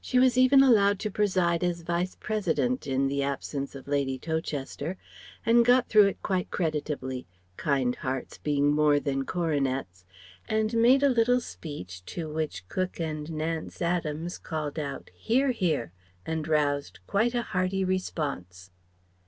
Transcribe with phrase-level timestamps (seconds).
[0.00, 4.96] She was even allowed to preside as Vice President, in the absence of Lady Towcester;
[5.46, 10.04] and got through it quite creditably kind hearts being more than coronets
[10.48, 15.92] and made a little speech to which cook and Nance Adams called out "Hear, Hear!"
[16.26, 18.72] and roused quite a hearty response.